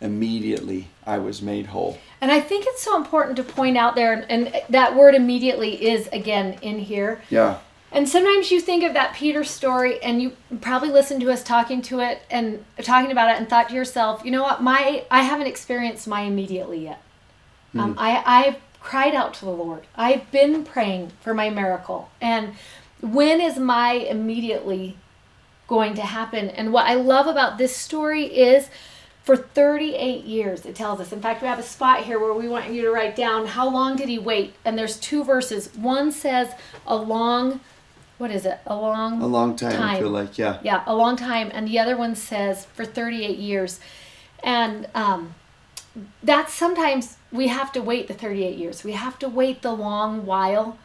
[0.00, 1.98] immediately I was made whole.
[2.20, 6.08] And I think it's so important to point out there, and that word immediately is
[6.08, 7.22] again in here.
[7.30, 7.58] Yeah.
[7.92, 11.82] And sometimes you think of that Peter story, and you probably listened to us talking
[11.82, 15.22] to it and talking about it, and thought to yourself, you know what, my I
[15.22, 17.02] haven't experienced my immediately yet.
[17.74, 17.80] Mm.
[17.80, 19.86] Um, I I've cried out to the Lord.
[19.94, 22.54] I've been praying for my miracle, and
[23.00, 24.96] when is my immediately
[25.68, 26.48] going to happen?
[26.50, 28.68] And what I love about this story is
[29.22, 31.12] for 38 years, it tells us.
[31.12, 33.68] In fact, we have a spot here where we want you to write down how
[33.68, 34.54] long did he wait?
[34.64, 35.74] And there's two verses.
[35.74, 36.52] One says
[36.86, 37.60] a long,
[38.18, 38.60] what is it?
[38.66, 39.96] A long A long time, time.
[39.96, 40.60] I feel like, yeah.
[40.62, 41.50] Yeah, a long time.
[41.52, 43.80] And the other one says for 38 years.
[44.44, 45.34] And um,
[46.22, 48.84] that's sometimes we have to wait the 38 years.
[48.84, 50.78] We have to wait the long while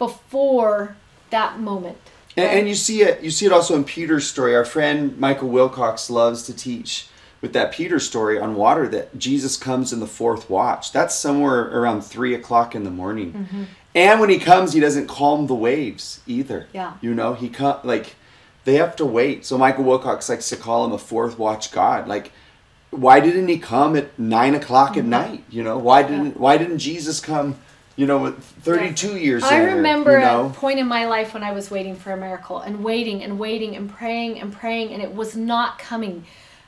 [0.00, 0.96] before
[1.34, 1.98] that moment.
[2.36, 3.22] And, and, you see it.
[3.22, 4.56] You see it also in Peter's story.
[4.56, 7.08] Our friend Michael Wilcox loves to teach
[7.40, 10.92] with that Peter story on water that Jesus comes in the fourth watch.
[10.92, 13.32] That's somewhere around three o'clock in the morning.
[13.32, 13.62] Mm-hmm.
[13.94, 16.68] And when he comes, he doesn't calm the waves either.
[16.72, 16.94] Yeah.
[17.00, 18.16] You know, he come like
[18.64, 19.44] they have to wait.
[19.44, 22.08] So Michael Wilcox likes to call him a fourth watch God.
[22.08, 22.32] Like,
[22.90, 25.00] why didn't he come at nine o'clock mm-hmm.
[25.00, 25.44] at night?
[25.50, 26.38] You know, why didn't yeah.
[26.38, 27.56] why didn't Jesus come?
[27.96, 29.14] You know, 32 yeah.
[29.16, 30.46] years I remember you know?
[30.46, 33.38] a point in my life when I was waiting for a miracle and waiting and
[33.38, 36.24] waiting and praying and praying, and it was not coming.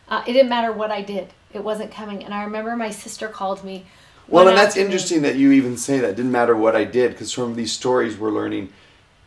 [0.08, 2.24] Uh, it didn't matter what I did, it wasn't coming.
[2.24, 3.86] And I remember my sister called me.
[4.28, 6.10] Well, and that's interesting that you even say that.
[6.10, 8.72] It didn't matter what I did, because from these stories we're learning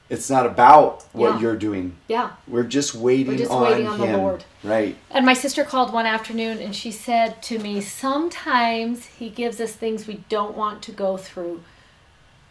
[0.10, 1.40] it's not about what yeah.
[1.40, 1.96] you're doing.
[2.08, 2.32] Yeah.
[2.48, 4.12] We're just waiting We're just on waiting on him.
[4.12, 4.44] the Lord.
[4.64, 4.98] Right.
[5.12, 9.74] And my sister called one afternoon and she said to me, Sometimes he gives us
[9.74, 11.62] things we don't want to go through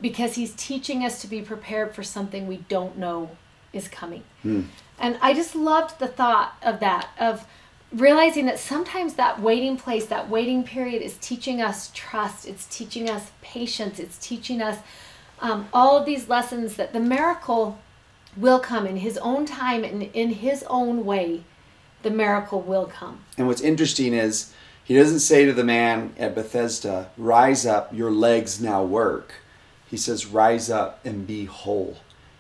[0.01, 3.31] because he's teaching us to be prepared for something we don't know
[3.73, 4.23] is coming.
[4.45, 4.67] Mm.
[4.99, 7.47] And I just loved the thought of that, of
[7.93, 13.09] realizing that sometimes that waiting place, that waiting period is teaching us trust, it's teaching
[13.09, 14.79] us patience, it's teaching us
[15.41, 17.79] um, all of these lessons that the miracle
[18.37, 21.43] will come in his own time and in his own way.
[22.03, 23.25] The miracle will come.
[23.37, 24.53] And what's interesting is
[24.85, 29.35] he doesn't say to the man at Bethesda, Rise up, your legs now work
[29.91, 31.99] he says, rise up and be whole.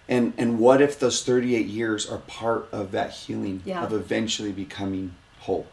[0.08, 3.84] And, and what if those 38 years are part of that healing yeah.
[3.84, 5.66] of eventually becoming whole?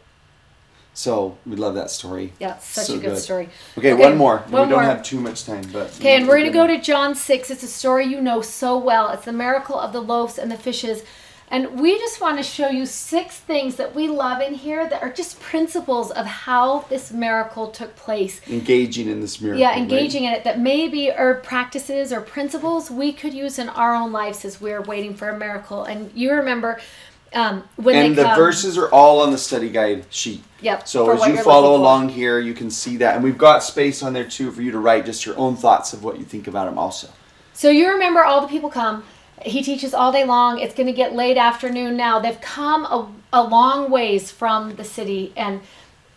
[0.96, 2.32] So we love that story.
[2.38, 3.50] Yeah, such so a good, good, story.
[3.76, 4.38] Okay, okay, one more.
[4.38, 4.82] One we don't more.
[4.82, 7.50] have too much time, but okay, and we're gonna go to John six.
[7.50, 9.10] It's a story you know so well.
[9.10, 11.02] It's the miracle of the loaves and the fishes.
[11.48, 15.02] And we just want to show you six things that we love in here that
[15.02, 18.40] are just principles of how this miracle took place.
[18.48, 19.60] Engaging in this miracle.
[19.60, 20.30] Yeah, engaging right?
[20.30, 24.44] in it that maybe are practices or principles we could use in our own lives
[24.44, 25.84] as we're waiting for a miracle.
[25.84, 26.80] And you remember
[27.32, 30.42] um, when and the come, verses are all on the study guide sheet.
[30.62, 30.88] Yep.
[30.88, 34.12] So as you follow along here, you can see that, and we've got space on
[34.12, 36.64] there too for you to write just your own thoughts of what you think about
[36.64, 36.78] them.
[36.78, 37.08] Also.
[37.52, 39.04] So you remember all the people come
[39.42, 40.58] he teaches all day long.
[40.58, 42.18] It's going to get late afternoon now.
[42.18, 45.32] They've come a, a long ways from the city.
[45.36, 45.60] And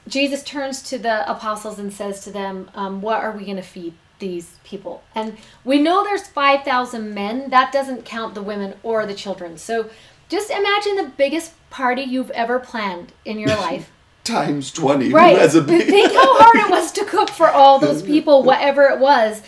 [0.07, 3.63] Jesus turns to the apostles and says to them, um, What are we going to
[3.63, 5.03] feed these people?
[5.13, 7.49] And we know there's 5,000 men.
[7.49, 9.57] That doesn't count the women or the children.
[9.57, 9.89] So
[10.29, 13.91] just imagine the biggest party you've ever planned in your life.
[14.23, 15.11] Times 20.
[15.11, 15.49] Right.
[15.49, 19.41] Think how hard it was to cook for all those people, whatever it was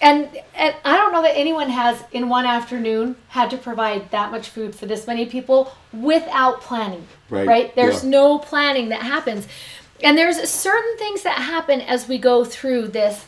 [0.00, 4.30] and and I don't know that anyone has in one afternoon had to provide that
[4.30, 7.06] much food for this many people without planning.
[7.30, 7.46] Right.
[7.46, 7.74] Right.
[7.74, 8.10] There's yeah.
[8.10, 9.48] no planning that happens.
[10.02, 13.24] And there's certain things that happen as we go through this.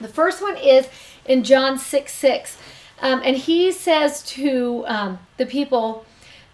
[0.00, 0.88] The first one is
[1.24, 2.58] in John 6 6.
[3.00, 6.04] Um, and he says to um, the people,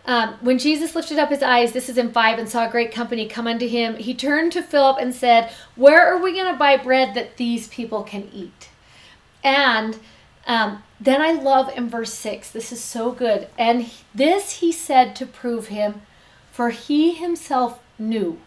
[0.07, 2.91] um, when Jesus lifted up his eyes, this is in 5, and saw a great
[2.91, 6.59] company come unto him, he turned to Philip and said, Where are we going to
[6.59, 8.69] buy bread that these people can eat?
[9.43, 9.99] And
[10.47, 13.49] um, then I love in verse 6, this is so good.
[13.59, 16.03] And this he said to prove him,
[16.51, 18.41] for he himself knew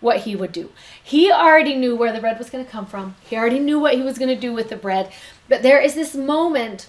[0.00, 0.70] what he would do.
[1.02, 3.94] He already knew where the bread was going to come from, he already knew what
[3.94, 5.10] he was going to do with the bread.
[5.48, 6.88] But there is this moment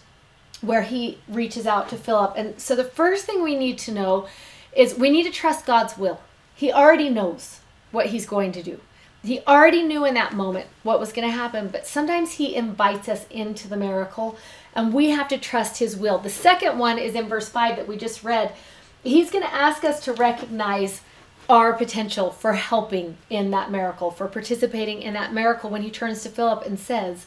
[0.62, 2.34] where he reaches out to Philip.
[2.36, 4.28] And so the first thing we need to know
[4.76, 6.20] is we need to trust God's will.
[6.56, 7.60] He already knows
[7.92, 8.80] what he's going to do.
[9.28, 13.10] He already knew in that moment what was going to happen, but sometimes he invites
[13.10, 14.38] us into the miracle
[14.74, 16.18] and we have to trust his will.
[16.18, 18.54] The second one is in verse 5 that we just read.
[19.04, 21.02] He's going to ask us to recognize
[21.50, 26.24] our potential for helping in that miracle, for participating in that miracle when he turns
[26.24, 27.26] to Philip and says,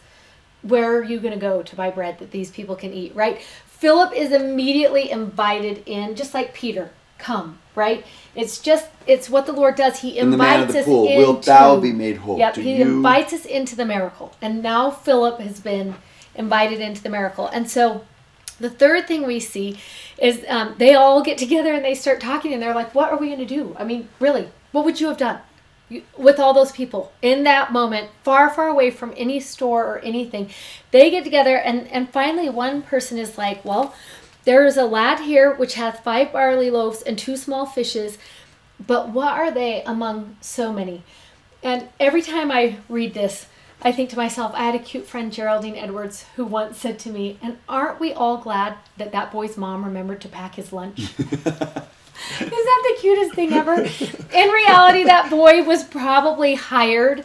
[0.63, 3.43] where are you going to go to buy bread that these people can eat, right?
[3.67, 6.91] Philip is immediately invited in, just like Peter.
[7.19, 8.05] Come, right?
[8.35, 10.01] It's just it's what the Lord does.
[10.01, 11.19] He invites us pool, into.
[11.19, 12.39] Wilt thou be made whole?
[12.39, 12.83] Yep, he you...
[12.83, 15.95] invites us into the miracle, and now Philip has been
[16.35, 18.05] invited into the miracle, and so
[18.59, 19.79] the third thing we see
[20.19, 23.19] is um, they all get together and they start talking, and they're like, "What are
[23.19, 23.75] we going to do?
[23.79, 25.41] I mean, really, what would you have done?"
[26.17, 30.49] with all those people in that moment far far away from any store or anything
[30.93, 33.95] they get together and and finally one person is like well
[34.45, 38.19] there is a lad here which hath five barley loaves and two small fishes
[38.85, 41.03] but what are they among so many
[41.63, 43.47] and every time i read this
[43.83, 47.11] i think to myself i had a cute friend geraldine edwards who once said to
[47.11, 51.13] me and aren't we all glad that that boy's mom remembered to pack his lunch
[52.39, 53.75] Is that the cutest thing ever?
[53.75, 57.25] In reality, that boy was probably hired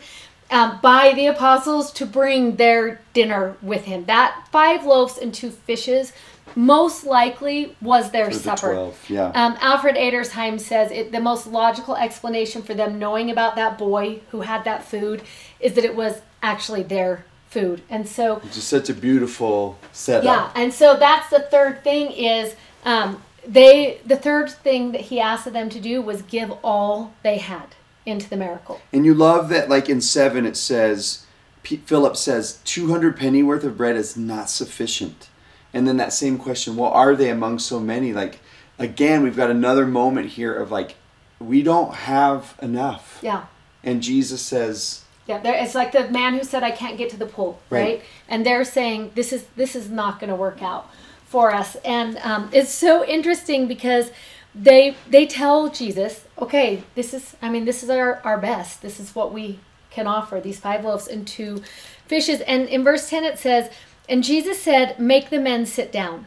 [0.51, 4.05] um, by the apostles to bring their dinner with him.
[4.05, 6.13] That five loaves and two fishes
[6.55, 8.73] most likely was their the supper.
[8.73, 9.27] 12, yeah.
[9.29, 14.21] Um, Alfred Edersheim says it, the most logical explanation for them knowing about that boy
[14.31, 15.21] who had that food
[15.59, 17.81] is that it was actually their food.
[17.89, 20.23] And so it's just such a beautiful setup.
[20.23, 25.19] Yeah, and so that's the third thing is um, they the third thing that he
[25.19, 28.81] asked of them to do was give all they had into the miracle.
[28.93, 31.25] And you love that, like in seven, it says,
[31.63, 35.29] Philip says, 200 penny worth of bread is not sufficient.
[35.75, 38.13] And then that same question, well, are they among so many?
[38.13, 38.39] Like,
[38.79, 40.95] again, we've got another moment here of like,
[41.37, 43.19] we don't have enough.
[43.21, 43.45] Yeah.
[43.83, 47.17] And Jesus says, yeah, there, it's like the man who said, "I can't get to
[47.17, 47.81] the pool," right?
[47.81, 48.03] right?
[48.29, 50.87] And they're saying, "This is this is not going to work out."
[51.35, 54.09] for us, and um, it's so interesting because
[54.53, 58.81] they they tell Jesus, okay, this is I mean this is our our best.
[58.81, 59.59] This is what we
[59.89, 61.61] can offer these five loaves and two
[62.07, 62.39] fishes.
[62.41, 63.69] And in verse ten it says,
[64.07, 66.25] and Jesus said, make the men sit down.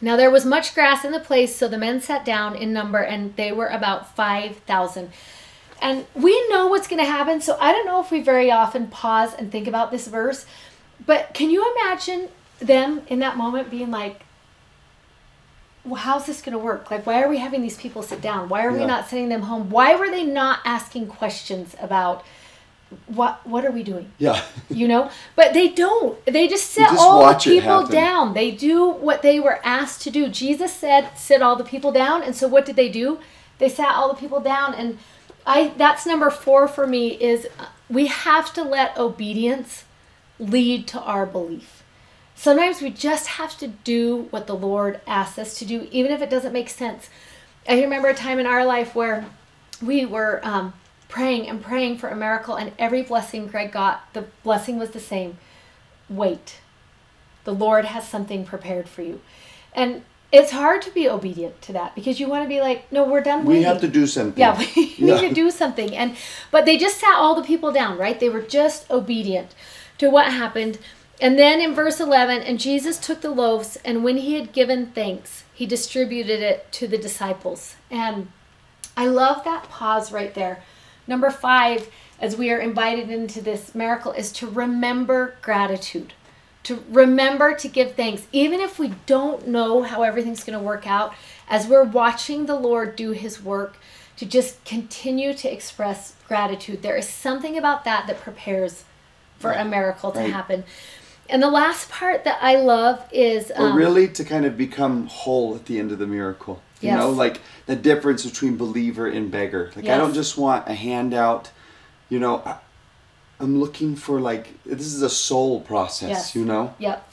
[0.00, 2.98] Now there was much grass in the place, so the men sat down in number,
[2.98, 5.10] and they were about five thousand.
[5.80, 8.88] And we know what's going to happen, so I don't know if we very often
[8.88, 10.46] pause and think about this verse,
[11.04, 14.22] but can you imagine them in that moment being like,
[15.84, 16.90] well, how's this going to work?
[16.90, 18.48] Like, why are we having these people sit down?
[18.48, 18.78] Why are yeah.
[18.78, 19.68] we not sending them home?
[19.68, 22.24] Why were they not asking questions about
[23.06, 24.10] what what are we doing?
[24.18, 24.42] Yeah.
[24.68, 26.24] you know, but they don't.
[26.26, 28.34] They just sit just all the people down.
[28.34, 30.28] They do what they were asked to do.
[30.28, 33.18] Jesus said, "Sit all the people down," and so what did they do?
[33.58, 34.98] They sat all the people down, and
[35.46, 35.72] I.
[35.76, 37.08] That's number four for me.
[37.20, 37.48] Is
[37.88, 39.84] we have to let obedience
[40.38, 41.84] lead to our belief
[42.34, 46.20] Sometimes we just have to do what the Lord asks us to do, even if
[46.20, 47.08] it doesn't make sense.
[47.68, 49.24] I remember a time in our life where
[49.80, 50.74] we were um,
[51.14, 54.98] praying and praying for a miracle, and every blessing Greg got, the blessing was the
[54.98, 55.38] same
[56.08, 56.56] wait.
[57.44, 59.20] The Lord has something prepared for you.
[59.72, 63.04] And it's hard to be obedient to that because you want to be like, no,
[63.04, 63.62] we're done waiting.
[63.62, 64.40] We have to do something.
[64.40, 65.20] Yeah, we yeah.
[65.20, 65.94] need to do something.
[65.94, 66.16] And
[66.50, 68.18] but they just sat all the people down, right?
[68.18, 69.54] They were just obedient
[69.98, 70.80] to what happened.
[71.20, 74.86] And then in verse 11, and Jesus took the loaves, and when he had given
[74.86, 77.76] thanks, he distributed it to the disciples.
[77.88, 78.32] And
[78.96, 80.64] I love that pause right there.
[81.06, 81.90] Number five,
[82.20, 86.12] as we are invited into this miracle, is to remember gratitude.
[86.64, 90.86] To remember to give thanks, even if we don't know how everything's going to work
[90.86, 91.14] out,
[91.48, 93.76] as we're watching the Lord do his work,
[94.16, 96.82] to just continue to express gratitude.
[96.82, 98.84] There is something about that that prepares
[99.38, 100.32] for a miracle to right.
[100.32, 100.64] happen.
[101.28, 105.54] And the last part that I love is um, really to kind of become whole
[105.54, 106.62] at the end of the miracle.
[106.80, 106.98] You yes.
[106.98, 109.70] know, like the difference between believer and beggar.
[109.74, 109.94] Like yes.
[109.94, 111.50] I don't just want a handout.
[112.10, 112.58] you know, I,
[113.40, 116.34] I'm looking for like this is a soul process, Yes.
[116.34, 116.74] you know.
[116.78, 117.10] Yep.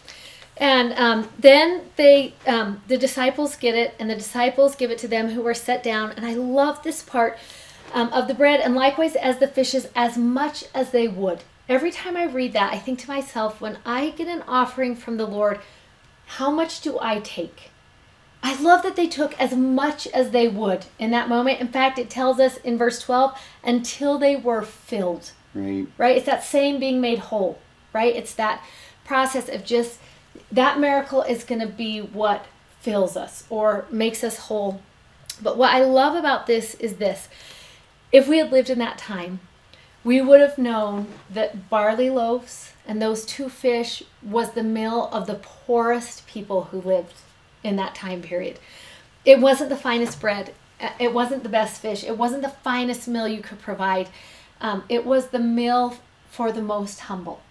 [0.57, 5.07] And um, then they, um, the disciples get it, and the disciples give it to
[5.07, 6.12] them who were set down.
[6.12, 7.39] And I love this part
[7.93, 11.43] um, of the bread, and likewise as the fishes, as much as they would.
[11.68, 15.18] Every time I read that, I think to myself, when I get an offering from
[15.18, 15.59] the Lord,
[16.26, 17.72] how much do I take?
[18.44, 21.60] I love that they took as much as they would in that moment.
[21.62, 25.88] In fact, it tells us in verse 12, until they were filled Right.
[25.98, 26.16] right?
[26.18, 27.60] It's that same being made whole,
[27.94, 28.16] right?
[28.16, 28.64] It's that
[29.06, 30.00] process of just
[30.52, 32.46] that miracle is going to be what
[32.80, 34.82] fills us or makes us whole.
[35.42, 37.28] But what I love about this is this
[38.12, 39.39] if we had lived in that time,
[40.04, 45.28] we would have known that barley loaves and those two fish was the meal of
[45.28, 47.14] the poorest people who lived
[47.64, 48.59] in that time period.
[49.26, 50.53] It wasn't the finest bread.
[50.80, 52.03] uh, It wasn't the best fish.
[52.03, 54.09] It wasn't the finest meal you could provide.
[54.59, 55.97] Um, it was the meal
[56.30, 57.41] for the most humble.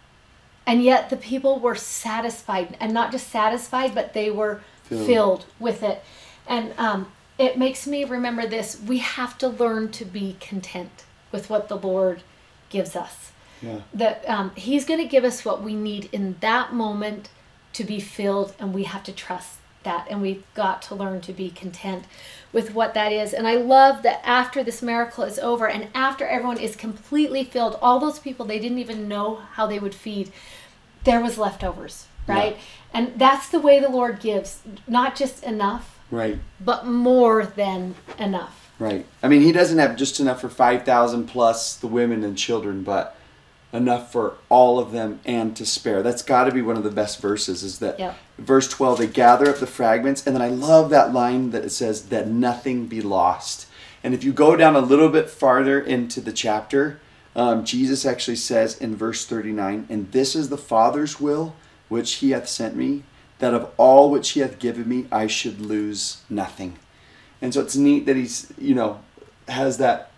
[0.66, 5.06] And yet the people were satisfied, and not just satisfied, but they were Filled.
[5.06, 6.02] filled, with it.
[6.46, 11.48] And um, it makes me remember this we have to learn to be content with
[11.50, 12.22] what the Lord
[12.68, 13.32] gives us.
[13.62, 13.80] Yeah.
[13.94, 17.28] That um, He's going to give us what we need in that moment
[17.74, 20.06] to be filled, and we have to trust that.
[20.10, 22.04] And we've got to learn to be content
[22.52, 23.32] with what that is.
[23.32, 27.78] And I love that after this miracle is over, and after everyone is completely filled,
[27.80, 30.32] all those people they didn't even know how they would feed,
[31.04, 32.56] there was leftovers, right?
[32.92, 36.38] And that's the way the Lord gives, not just enough, Right.
[36.60, 38.70] but more than enough.
[38.78, 39.06] Right.
[39.22, 43.14] I mean, he doesn't have just enough for 5,000 plus the women and children, but
[43.72, 46.02] enough for all of them and to spare.
[46.02, 48.16] That's got to be one of the best verses is that Yep.
[48.38, 51.70] verse 12 they gather up the fragments and then I love that line that it
[51.70, 53.66] says that nothing be lost.
[54.02, 57.00] And if you go down a little bit farther into the chapter,
[57.36, 61.54] um, Jesus actually says in verse 39, and this is the Father's will
[61.88, 63.02] which he hath sent me,
[63.40, 66.78] that of all which he hath given me I should lose nothing.
[67.42, 69.00] And so it's neat that he's, you know,
[69.48, 70.09] has that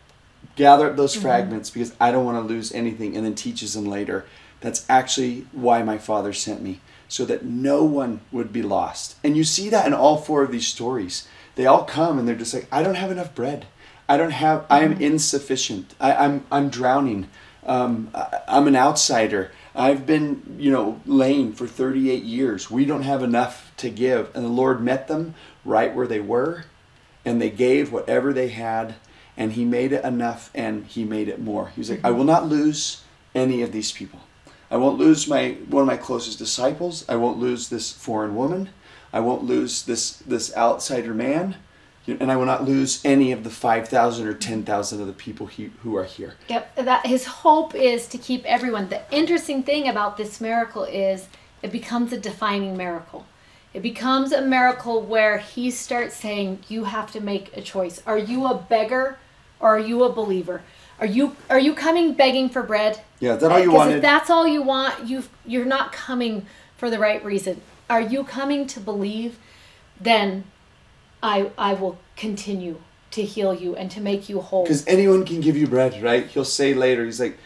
[0.56, 3.86] gather up those fragments because I don't want to lose anything and then teaches them
[3.86, 4.26] later.
[4.60, 9.16] That's actually why my father sent me, so that no one would be lost.
[9.24, 11.26] And you see that in all four of these stories.
[11.54, 13.66] They all come and they're just like, I don't have enough bread.
[14.08, 15.94] I don't have, I am insufficient.
[16.00, 17.28] I, I'm, I'm drowning.
[17.64, 19.50] Um, I, I'm an outsider.
[19.74, 22.70] I've been, you know, lame for 38 years.
[22.70, 24.30] We don't have enough to give.
[24.34, 25.34] And the Lord met them
[25.64, 26.64] right where they were
[27.24, 28.96] and they gave whatever they had
[29.36, 31.68] and he made it enough and he made it more.
[31.68, 33.02] He was like i will not lose
[33.34, 34.20] any of these people.
[34.70, 37.04] I won't lose my one of my closest disciples.
[37.08, 38.70] I won't lose this foreign woman.
[39.12, 41.56] I won't lose this this outsider man.
[42.06, 45.70] And i will not lose any of the 5000 or 10000 of the people he,
[45.82, 46.34] who are here.
[46.48, 48.88] Yep, that his hope is to keep everyone.
[48.88, 51.28] The interesting thing about this miracle is
[51.62, 53.24] it becomes a defining miracle.
[53.74, 58.02] It becomes a miracle where he starts saying, "You have to make a choice.
[58.06, 59.18] Are you a beggar
[59.60, 60.62] or are you a believer?
[61.00, 63.00] Are you are you coming begging for bread?
[63.20, 63.96] Yeah, is that all you wanted?
[63.96, 66.46] If that's all you want, you you're not coming
[66.76, 67.62] for the right reason.
[67.88, 69.38] Are you coming to believe?
[70.00, 70.44] Then
[71.22, 72.80] I I will continue
[73.12, 74.64] to heal you and to make you whole.
[74.64, 76.26] Because anyone can give you bread, right?
[76.26, 77.38] He'll say later, he's like,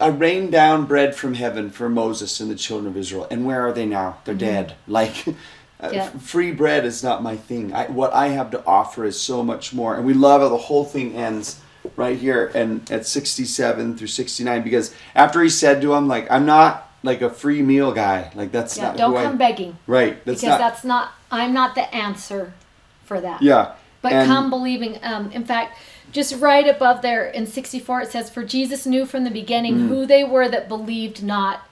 [0.00, 3.26] I rained down bread from heaven for Moses and the children of Israel.
[3.30, 4.18] And where are they now?
[4.24, 4.74] They're dead.
[4.86, 5.38] Like, Mm-hmm.
[5.82, 6.04] Yeah.
[6.04, 7.72] f- free bread is not my thing.
[7.74, 9.94] I, what I have to offer is so much more.
[9.96, 11.60] And we love how the whole thing ends
[11.96, 16.46] right here and at 67 through 69 because after he said to him, like, I'm
[16.46, 18.32] not like a free meal guy.
[18.34, 19.78] Like, that's Yeah, not don't come I, begging.
[19.86, 20.24] Right.
[20.24, 20.58] That's because not.
[20.58, 22.54] that's not i'm not the answer
[23.04, 23.74] for that yeah.
[24.00, 25.76] but and- come believing um, in fact
[26.12, 29.88] just right above there in 64 it says for jesus knew from the beginning Mm.
[29.88, 31.62] who they were that believed not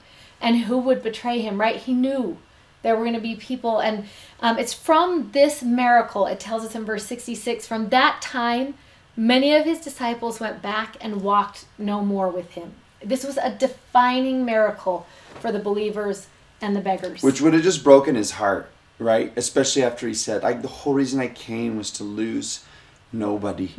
[0.41, 2.37] and who would betray him right he knew
[2.85, 4.05] there were going to be people and
[4.41, 8.75] um, it's from this miracle it tells us in verse 66 from that time
[9.17, 12.73] many of his disciples went back and walked no more with him
[13.03, 15.05] this was a defining miracle
[15.39, 16.27] for the believers
[16.61, 19.33] and the beggars Which would have just broken his heart, right?
[19.35, 22.63] Especially after he said, "I the whole reason I came was to lose
[23.11, 23.71] nobody,"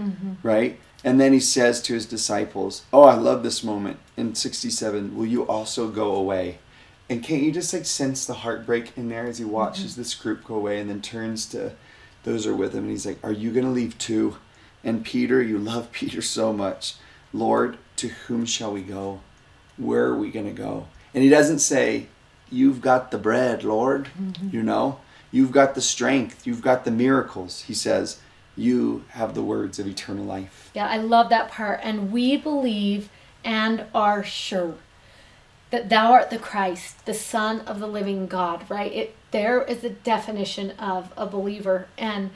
[0.42, 0.78] right?
[1.02, 5.16] And then he says to his disciples, "Oh, I love this moment in 67.
[5.16, 6.58] Will you also go away?"
[7.08, 9.52] And can't you just like sense the heartbreak in there as he mm-hmm.
[9.52, 11.72] watches this group go away and then turns to
[12.24, 14.36] those who are with him and he's like, "Are you going to leave too?"
[14.82, 16.94] And Peter, you love Peter so much.
[17.32, 19.20] Lord, to whom shall we go?
[19.76, 20.86] Where are we going to go?
[21.14, 22.06] And he doesn't say,
[22.50, 24.08] You've got the bread, Lord.
[24.20, 24.50] Mm-hmm.
[24.52, 25.00] You know,
[25.32, 27.62] you've got the strength, you've got the miracles.
[27.62, 28.20] He says,
[28.54, 30.70] You have the words of eternal life.
[30.74, 31.80] Yeah, I love that part.
[31.82, 33.08] And we believe
[33.44, 34.76] and are sure
[35.70, 38.92] that thou art the Christ, the Son of the living God, right?
[38.92, 41.88] It there is a definition of a believer.
[41.98, 42.30] And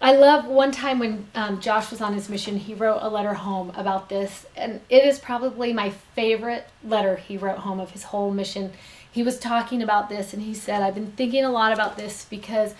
[0.00, 3.34] I love one time when um, Josh was on his mission, he wrote a letter
[3.34, 4.46] home about this.
[4.56, 8.72] And it is probably my favorite letter he wrote home of his whole mission.
[9.10, 12.24] He was talking about this and he said, I've been thinking a lot about this
[12.24, 12.74] because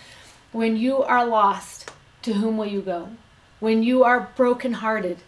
[0.53, 1.91] when you are lost,
[2.23, 3.11] to whom will you go?
[3.61, 5.19] When you are brokenhearted,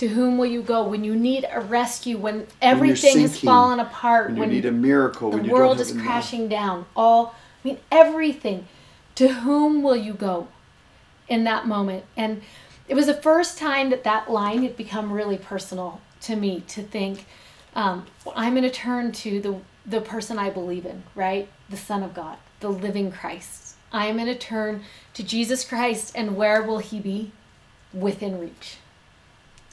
[0.00, 0.82] to whom will you go?
[0.88, 4.64] When you need a rescue, when everything has sinking, fallen apart, When you when need
[4.64, 6.06] a miracle, the when you world is have enough.
[6.06, 8.66] crashing down, all, I mean, everything.
[9.16, 10.48] To whom will you go
[11.28, 12.06] in that moment?
[12.16, 12.40] And
[12.88, 16.82] it was the first time that that line had become really personal to me to
[16.82, 17.26] think,
[17.76, 21.46] um, I'm going to turn to the, the person I believe in, right?
[21.68, 23.74] The Son of God, the living Christ.
[23.92, 24.82] I'm going to turn
[25.12, 27.32] to Jesus Christ, and where will he be?
[27.92, 28.78] Within reach.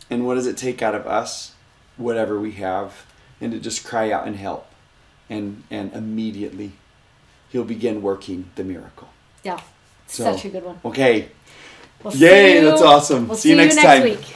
[0.09, 1.53] And what does it take out of us?
[1.97, 3.05] Whatever we have,
[3.41, 4.67] and to just cry out and help,
[5.29, 6.73] and and immediately,
[7.49, 9.07] He'll begin working the miracle.
[9.43, 9.59] Yeah,
[10.07, 10.79] So, such a good one.
[10.85, 11.29] Okay,
[12.03, 13.27] We'll Yay, see you- that's awesome.
[13.27, 14.03] We'll See you next you next time.
[14.03, 14.35] week.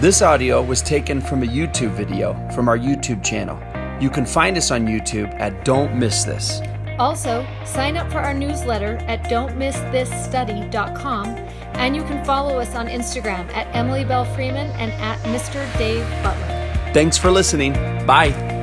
[0.00, 3.58] This audio was taken from a YouTube video from our YouTube channel.
[4.00, 6.60] You can find us on YouTube at Don't Miss This.
[7.00, 11.26] Also, sign up for our newsletter at don'tmissthisstudy.com
[11.74, 15.66] and you can follow us on Instagram at Emily Belle Freeman and at Mr.
[15.78, 16.92] Dave Butler.
[16.92, 17.72] Thanks for listening.
[18.04, 18.59] Bye.